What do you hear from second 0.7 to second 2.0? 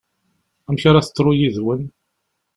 ara teḍru yid-wen?